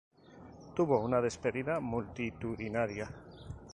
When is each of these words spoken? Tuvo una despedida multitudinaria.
Tuvo 0.79 0.97
una 1.09 1.19
despedida 1.25 1.77
multitudinaria. 1.91 3.07